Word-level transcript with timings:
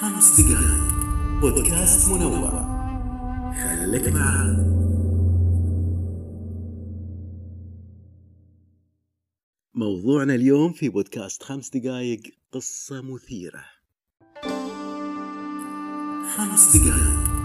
خمس 0.00 0.40
دقائق. 0.40 0.94
بودكاست 1.40 2.08
منوع. 2.08 2.50
خليك 3.52 4.08
معنا. 4.08 4.74
موضوعنا 9.74 10.34
اليوم 10.34 10.72
في 10.72 10.88
بودكاست 10.88 11.42
خمس 11.42 11.70
دقائق 11.70 12.20
قصة 12.52 13.02
مثيرة. 13.02 13.64
خمس 16.36 16.76
دقائق. 16.76 17.43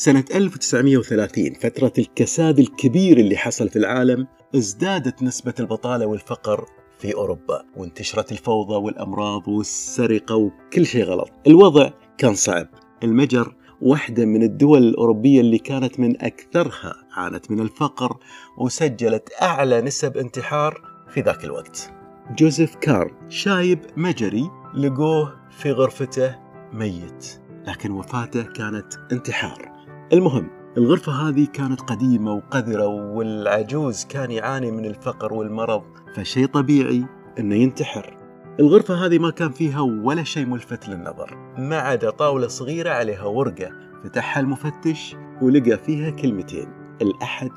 سنة 0.00 0.24
1930 0.34 1.54
فترة 1.54 1.92
الكساد 1.98 2.58
الكبير 2.58 3.18
اللي 3.18 3.36
حصل 3.36 3.68
في 3.68 3.76
العالم 3.76 4.26
ازدادت 4.56 5.22
نسبة 5.22 5.54
البطالة 5.60 6.06
والفقر 6.06 6.66
في 6.98 7.14
أوروبا 7.14 7.62
وانتشرت 7.76 8.32
الفوضى 8.32 8.74
والأمراض 8.74 9.48
والسرقة 9.48 10.36
وكل 10.36 10.86
شيء 10.86 11.04
غلط. 11.04 11.30
الوضع 11.46 11.90
كان 12.18 12.34
صعب. 12.34 12.66
المجر 13.02 13.54
واحدة 13.80 14.24
من 14.24 14.42
الدول 14.42 14.82
الأوروبية 14.82 15.40
اللي 15.40 15.58
كانت 15.58 16.00
من 16.00 16.22
أكثرها 16.22 16.94
عانت 17.12 17.50
من 17.50 17.60
الفقر 17.60 18.16
وسجلت 18.58 19.28
أعلى 19.42 19.80
نسب 19.80 20.16
انتحار 20.16 20.82
في 21.08 21.20
ذاك 21.20 21.44
الوقت. 21.44 21.92
جوزيف 22.38 22.74
كار 22.74 23.14
شايب 23.28 23.78
مجري 23.96 24.50
لقوه 24.74 25.36
في 25.50 25.72
غرفته 25.72 26.38
ميت 26.72 27.40
لكن 27.66 27.90
وفاته 27.90 28.42
كانت 28.42 28.94
انتحار. 29.12 29.69
المهم 30.12 30.50
الغرفة 30.76 31.12
هذه 31.12 31.46
كانت 31.52 31.80
قديمة 31.80 32.32
وقذرة 32.32 32.86
والعجوز 32.86 34.04
كان 34.04 34.30
يعاني 34.30 34.70
من 34.70 34.84
الفقر 34.84 35.32
والمرض 35.32 35.82
فشيء 36.16 36.46
طبيعي 36.46 37.04
إنه 37.38 37.54
ينتحر. 37.54 38.16
الغرفة 38.60 39.06
هذه 39.06 39.18
ما 39.18 39.30
كان 39.30 39.50
فيها 39.50 39.80
ولا 39.80 40.22
شيء 40.22 40.46
ملفت 40.46 40.88
للنظر 40.88 41.36
ما 41.58 41.78
عدا 41.78 42.10
طاولة 42.10 42.48
صغيرة 42.48 42.90
عليها 42.90 43.24
ورقة 43.24 43.70
فتحها 44.04 44.40
المفتش 44.40 45.16
ولقى 45.42 45.78
فيها 45.78 46.10
كلمتين 46.10 46.68
الأحد 47.02 47.52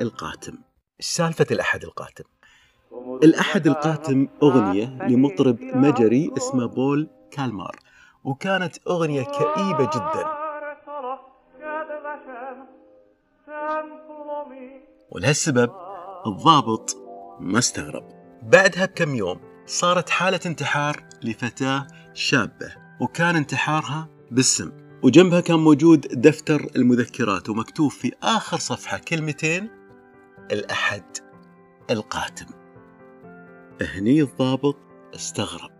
القاتم. 0.00 0.58
سالفة 1.00 1.46
الأحد 1.50 1.84
القاتم؟ 1.84 2.24
الأحد 3.22 3.66
القاتم 3.66 4.28
أغنية 4.42 4.98
لمطرب 5.08 5.56
مجري 5.60 6.30
اسمه 6.36 6.66
بول 6.66 7.08
كالمار 7.30 7.76
وكانت 8.24 8.76
أغنية 8.88 9.22
كئيبة 9.22 9.90
جداً. 9.94 10.41
ولهالسبب 15.10 15.70
الضابط 16.26 16.96
ما 17.40 17.58
استغرب. 17.58 18.08
بعدها 18.42 18.86
بكم 18.86 19.14
يوم 19.14 19.40
صارت 19.66 20.10
حالة 20.10 20.40
انتحار 20.46 21.04
لفتاة 21.22 21.86
شابة 22.14 22.74
وكان 23.00 23.36
انتحارها 23.36 24.08
بالسم. 24.30 24.72
وجنبها 25.02 25.40
كان 25.40 25.58
موجود 25.58 26.00
دفتر 26.00 26.66
المذكرات 26.76 27.48
ومكتوب 27.48 27.90
في 27.90 28.12
آخر 28.22 28.56
صفحة 28.56 28.98
كلمتين 28.98 29.70
الأحد 30.52 31.04
القاتم. 31.90 32.46
هني 33.80 34.22
الضابط 34.22 34.76
استغرب. 35.14 35.70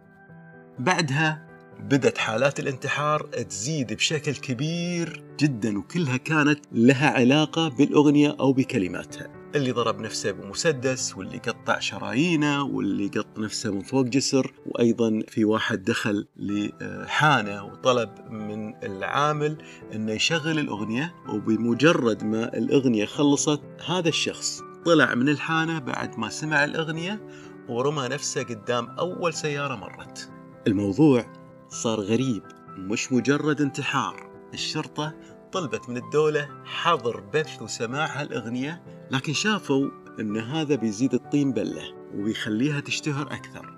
بعدها 0.79 1.52
بدت 1.81 2.19
حالات 2.19 2.61
الانتحار 2.61 3.23
تزيد 3.23 3.93
بشكل 3.93 4.33
كبير 4.33 5.25
جدا 5.41 5.79
وكلها 5.79 6.17
كانت 6.17 6.61
لها 6.73 7.11
علاقة 7.11 7.69
بالأغنية 7.69 8.37
أو 8.41 8.53
بكلماتها. 8.53 9.29
اللي 9.55 9.73
ضرب 9.73 10.01
نفسه 10.01 10.31
بمسدس 10.31 11.17
واللي 11.17 11.39
قطع 11.39 11.79
شرايينه 11.79 12.63
واللي 12.63 13.09
قط 13.09 13.39
نفسه 13.39 13.73
من 13.73 13.81
فوق 13.81 14.05
جسر. 14.05 14.53
وأيضا 14.67 15.23
في 15.29 15.45
واحد 15.45 15.85
دخل 15.85 16.27
لحانة 16.37 17.65
وطلب 17.65 18.11
من 18.31 18.85
العامل 18.85 19.57
أنه 19.95 20.13
يشغل 20.13 20.59
الأغنية. 20.59 21.15
وبمجرد 21.29 22.25
ما 22.25 22.59
الأغنية 22.59 23.05
خلصت 23.05 23.63
هذا 23.87 24.09
الشخص 24.09 24.61
طلع 24.85 25.15
من 25.15 25.29
الحانة 25.29 25.79
بعد 25.79 26.19
ما 26.19 26.29
سمع 26.29 26.65
الأغنية 26.65 27.21
ورمى 27.69 28.09
نفسه 28.09 28.43
قدام 28.43 28.87
أول 28.87 29.35
سيارة 29.35 29.75
مرت. 29.75 30.31
الموضوع 30.67 31.42
صار 31.73 32.01
غريب 32.01 32.43
مش 32.77 33.13
مجرد 33.13 33.61
انتحار. 33.61 34.31
الشرطة 34.55 35.15
طلبت 35.53 35.89
من 35.89 35.97
الدولة 35.97 36.49
حظر 36.65 37.21
بث 37.21 37.63
وسماع 37.63 38.21
هالأغنية 38.21 38.83
لكن 39.11 39.33
شافوا 39.33 39.91
أن 40.21 40.37
هذا 40.37 40.75
بيزيد 40.75 41.15
الطين 41.15 41.53
بلة 41.53 41.83
وبيخليها 42.15 42.81
تشتهر 42.81 43.27
أكثر. 43.27 43.77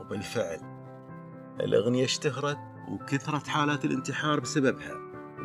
وبالفعل 0.00 0.60
الأغنية 1.60 2.04
اشتهرت 2.04 2.58
وكثرت 2.90 3.46
حالات 3.46 3.84
الانتحار 3.84 4.40
بسببها 4.40 4.94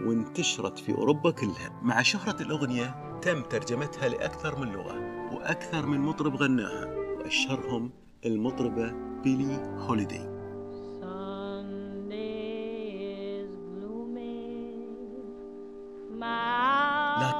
وانتشرت 0.05 0.79
في 0.79 0.91
أوروبا 0.91 1.31
كلها. 1.31 1.79
مع 1.81 2.01
شهرة 2.01 2.41
الأغنية 2.41 3.19
تم 3.21 3.41
ترجمتها 3.41 4.09
لأكثر 4.09 4.59
من 4.59 4.71
لغة 4.71 4.95
وأكثر 5.33 5.85
من 5.85 5.99
مطرب 5.99 6.35
غناها. 6.35 6.85
وأشهرهم 7.17 7.91
المطربة 8.25 8.91
بيلي 9.23 9.77
هوليدي 9.77 10.32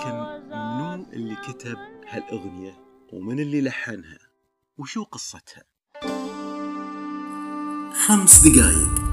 لكن 0.03 0.16
منو 0.52 1.06
اللي 1.14 1.36
كتب 1.36 1.78
هالأغنية 2.09 2.74
ومن 3.14 3.40
اللي 3.40 3.62
لحنها 3.62 4.18
وشو 4.78 5.03
قصتها. 5.03 5.64
خمس 7.94 8.47
دقايق. 8.47 9.03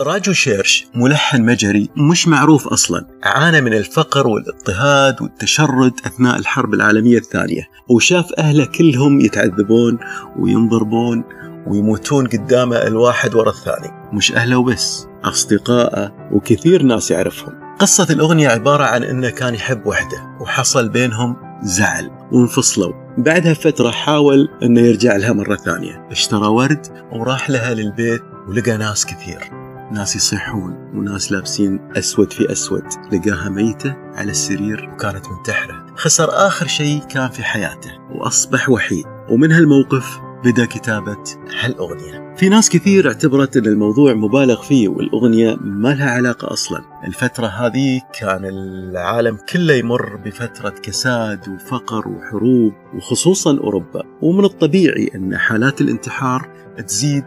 راجو 0.00 0.32
شيرش 0.32 0.86
ملحن 0.94 1.42
مجري 1.42 1.88
مش 1.96 2.28
معروف 2.28 2.68
أصلا 2.68 3.06
عانى 3.22 3.60
من 3.60 3.72
الفقر 3.72 4.26
والاضطهاد 4.26 5.22
والتشرد 5.22 5.92
أثناء 6.06 6.38
الحرب 6.38 6.74
العالمية 6.74 7.18
الثانية 7.18 7.68
وشاف 7.88 8.32
أهله 8.38 8.64
كلهم 8.64 9.20
يتعذبون 9.20 9.98
وينضربون 10.36 11.24
ويموتون 11.66 12.26
قدامه 12.26 12.76
الواحد 12.76 13.34
ورا 13.34 13.50
الثاني. 13.50 13.90
مش 14.12 14.32
أهله 14.32 14.56
وبس 14.56 15.06
أصدقائه 15.24 16.12
وكثير 16.32 16.82
ناس 16.82 17.10
يعرفهم. 17.10 17.52
قصة 17.78 18.06
الأغنية 18.10 18.48
عبارة 18.48 18.84
عن 18.84 19.02
أنه 19.02 19.30
كان 19.30 19.54
يحب 19.54 19.86
وحده 19.86 20.36
وحصل 20.40 20.88
بينهم 20.88 21.36
زعل 21.62 22.10
وانفصلوا. 22.32 22.92
بعدها 23.18 23.54
فترة 23.54 23.90
حاول 23.90 24.48
أنه 24.62 24.80
يرجع 24.80 25.16
لها 25.16 25.32
مرة 25.32 25.56
ثانية. 25.56 26.06
اشترى 26.10 26.46
ورد 26.46 26.86
وراح 27.12 27.50
لها 27.50 27.74
للبيت 27.74 28.22
ولقى 28.48 28.76
ناس 28.76 29.06
كثير. 29.06 29.50
ناس 29.92 30.16
يصيحون 30.16 30.72
وناس 30.94 31.32
لابسين 31.32 31.80
أسود 31.96 32.32
في 32.32 32.52
أسود. 32.52 32.84
لقاها 33.12 33.48
ميتة 33.48 33.96
على 34.14 34.30
السرير 34.30 34.90
وكانت 34.94 35.26
منتحرة 35.28 35.86
خسر 35.96 36.28
آخر 36.46 36.66
شيء 36.66 37.02
كان 37.08 37.28
في 37.28 37.44
حياته 37.44 37.90
وأصبح 38.14 38.70
وحيد. 38.70 39.04
ومن 39.28 39.52
هالموقف 39.52 40.20
بدأ 40.44 40.64
كتابة 40.64 41.24
هالأغنية 41.60 42.34
في 42.36 42.48
ناس 42.48 42.70
كثير 42.70 43.08
اعتبرت 43.08 43.56
أن 43.56 43.66
الموضوع 43.66 44.14
مبالغ 44.14 44.62
فيه 44.62 44.88
والأغنية 44.88 45.56
ما 45.60 45.88
لها 45.88 46.10
علاقة 46.10 46.52
أصلا. 46.52 46.84
الفترة 47.06 47.46
هذه 47.46 48.00
كان 48.20 48.44
العالم 48.44 49.38
كله 49.52 49.74
يمر 49.74 50.16
بفترة 50.16 50.70
كساد 50.70 51.48
وفقر 51.48 52.08
وحروب 52.08 52.72
وخصوصا 52.94 53.58
أوروبا. 53.58 54.02
ومن 54.22 54.44
الطبيعي 54.44 55.10
أن 55.14 55.38
حالات 55.38 55.80
الانتحار 55.80 56.48
تزيد 56.86 57.24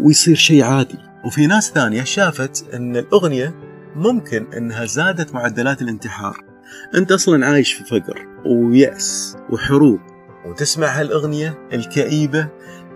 ويصير 0.00 0.34
شيء 0.34 0.62
عادي. 0.64 0.98
وفي 1.24 1.46
ناس 1.46 1.70
ثانية 1.70 2.04
شافت 2.04 2.74
أن 2.74 2.96
الأغنية 2.96 3.54
ممكن 3.96 4.46
أنها 4.56 4.84
زادت 4.84 5.34
معدلات 5.34 5.82
الانتحار. 5.82 6.44
أنت 6.94 7.12
أصلا 7.12 7.46
عايش 7.46 7.72
في 7.72 7.84
فقر 7.84 8.26
ويأس 8.46 9.36
وحروب. 9.50 10.00
وتسمع 10.46 10.86
هالأغنية 10.86 11.68
الكئيبة 11.72 12.48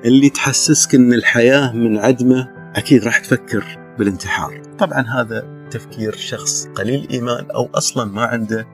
اللي 0.05 0.31
تحسسك 0.31 0.95
أن 0.95 1.13
الحياة 1.13 1.73
من 1.73 1.99
عدمة 1.99 2.49
أكيد 2.77 3.05
راح 3.05 3.19
تفكر 3.19 3.79
بالانتحار. 3.99 4.63
طبعا 4.79 5.01
هذا 5.01 5.69
تفكير 5.71 6.17
شخص 6.17 6.67
قليل 6.67 7.09
إيمان 7.11 7.51
أو 7.51 7.69
أصلا 7.75 8.05
ما 8.05 8.25
عنده 8.25 8.67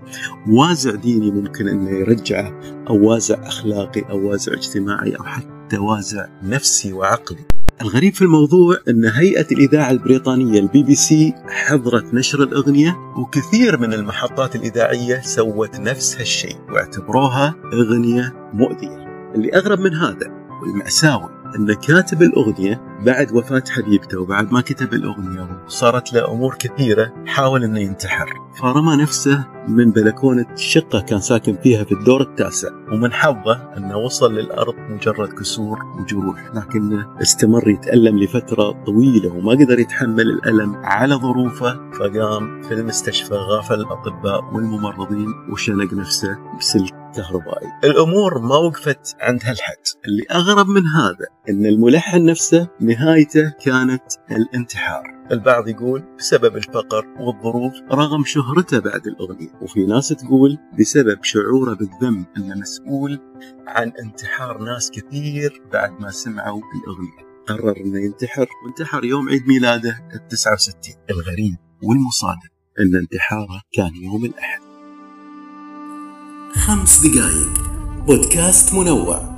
وازع 0.48 0.94
ديني 0.94 1.30
ممكن 1.30 1.68
أنه 1.68 1.90
يرجعه 1.90 2.60
أو 2.88 3.08
وازع 3.08 3.46
أخلاقي 3.46 4.00
أو 4.10 4.28
وازع 4.28 4.52
اجتماعي 4.52 5.16
أو 5.16 5.24
حتى 5.24 5.78
وازع 5.78 6.26
نفسي 6.42 6.92
وعقلي. 6.92 7.44
الغريب 7.80 8.14
في 8.14 8.22
الموضوع 8.22 8.76
أن 8.88 9.04
هيئة 9.04 9.46
الإذاعة 9.52 9.90
البريطانية 9.90 10.60
البي 10.60 10.82
بي 10.82 10.94
سي 10.94 11.34
حظرت 11.48 12.14
نشر 12.14 12.42
الأغنية 12.42 12.96
وكثير 13.16 13.78
من 13.78 13.92
المحطات 13.92 14.56
الإذاعية 14.56 15.20
سوت 15.20 15.80
نفس 15.80 16.16
هالشيء 16.16 16.56
واعتبروها 16.68 17.54
أغنية 17.72 18.50
مؤذية. 18.52 19.30
اللي 19.34 19.54
أغرب 19.54 19.80
من 19.80 19.94
هذا 19.94 20.30
والمأساوي 20.62 21.28
أن 21.56 21.72
كاتب 21.72 22.22
الأغنية 22.22 22.89
بعد 23.06 23.32
وفاة 23.32 23.62
حبيبته 23.70 24.20
وبعد 24.20 24.52
ما 24.52 24.60
كتب 24.60 24.94
الأغنية 24.94 25.62
وصارت 25.66 26.12
له 26.12 26.32
أمور 26.32 26.54
كثيرة 26.58 27.14
حاول 27.26 27.64
أنه 27.64 27.80
ينتحر. 27.80 28.34
فرمى 28.60 29.02
نفسه 29.02 29.44
من 29.68 29.90
بلكونة 29.90 30.46
شقة 30.56 31.00
كان 31.00 31.20
ساكن 31.20 31.56
فيها 31.62 31.84
في 31.84 31.92
الدور 31.92 32.20
التاسع 32.20 32.68
ومن 32.92 33.12
حظه 33.12 33.72
أنه 33.76 33.96
وصل 33.96 34.34
للأرض 34.34 34.74
مجرد 34.90 35.28
كسور 35.28 35.78
وجروح 35.84 36.54
لكنه 36.54 37.16
استمر 37.22 37.68
يتألم 37.68 38.18
لفترة 38.18 38.84
طويلة 38.86 39.32
وما 39.32 39.52
قدر 39.52 39.78
يتحمل 39.78 40.20
الألم 40.20 40.76
على 40.76 41.14
ظروفه 41.14 41.90
فقام 41.90 42.62
في 42.62 42.74
المستشفى 42.74 43.34
غافل 43.34 43.74
الأطباء 43.74 44.44
والممرضين 44.54 45.28
وشنق 45.52 45.94
نفسه 45.94 46.38
بسلك 46.58 47.00
كهربائي. 47.16 47.68
الأمور 47.84 48.38
ما 48.38 48.56
وقفت 48.56 49.16
عند 49.20 49.40
هالحد. 49.44 49.76
اللي 50.06 50.24
أغرب 50.30 50.68
من 50.68 50.86
هذا 50.86 51.26
أن 51.48 51.66
الملحن 51.66 52.24
نفسه 52.24 52.68
نهايته 52.90 53.50
كانت 53.64 54.02
الانتحار. 54.30 55.26
البعض 55.30 55.68
يقول 55.68 56.04
بسبب 56.18 56.56
الفقر 56.56 57.06
والظروف 57.20 57.72
رغم 57.92 58.24
شهرته 58.24 58.78
بعد 58.78 59.06
الأغنية 59.06 59.52
وفي 59.62 59.86
ناس 59.86 60.08
تقول 60.08 60.58
بسبب 60.78 61.24
شعوره 61.24 61.74
بالذنب 61.74 62.26
أنه 62.36 62.54
مسؤول 62.54 63.20
عن 63.66 63.92
انتحار 64.04 64.62
ناس 64.62 64.90
كثير 64.90 65.62
بعد 65.72 66.00
ما 66.00 66.10
سمعوا 66.10 66.62
الأغنية. 66.74 67.30
قرر 67.48 67.76
أنه 67.76 68.04
ينتحر 68.04 68.46
وانتحر 68.64 69.04
يوم 69.04 69.28
عيد 69.28 69.46
ميلاده 69.48 69.98
ال 70.14 70.28
69 70.28 70.94
الغريب 71.10 71.56
والمصادم 71.82 72.50
أن 72.80 72.96
انتحاره 72.96 73.62
كان 73.72 74.02
يوم 74.04 74.24
الأحد. 74.24 74.60
خمس 76.54 77.06
دقائق 77.06 77.70
بودكاست 78.06 78.74
منوع. 78.74 79.29